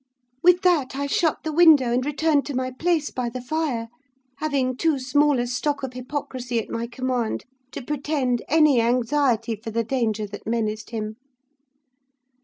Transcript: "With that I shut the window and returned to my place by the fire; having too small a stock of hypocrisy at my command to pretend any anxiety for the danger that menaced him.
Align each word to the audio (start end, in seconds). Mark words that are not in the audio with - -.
"With 0.41 0.63
that 0.63 0.95
I 0.95 1.05
shut 1.05 1.43
the 1.43 1.51
window 1.53 1.93
and 1.93 2.03
returned 2.03 2.43
to 2.47 2.55
my 2.55 2.71
place 2.71 3.11
by 3.11 3.29
the 3.29 3.39
fire; 3.39 3.87
having 4.37 4.75
too 4.75 4.97
small 4.97 5.37
a 5.39 5.45
stock 5.45 5.83
of 5.83 5.93
hypocrisy 5.93 6.57
at 6.57 6.71
my 6.71 6.87
command 6.87 7.45
to 7.73 7.83
pretend 7.83 8.41
any 8.49 8.81
anxiety 8.81 9.55
for 9.55 9.69
the 9.69 9.83
danger 9.83 10.25
that 10.25 10.47
menaced 10.47 10.89
him. 10.89 11.17